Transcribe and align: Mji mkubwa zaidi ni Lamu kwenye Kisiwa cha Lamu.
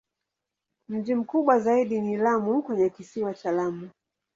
Mji 0.89 1.15
mkubwa 1.15 1.59
zaidi 1.59 2.01
ni 2.01 2.17
Lamu 2.17 2.61
kwenye 2.61 2.89
Kisiwa 2.89 3.33
cha 3.33 3.51
Lamu. 3.51 3.89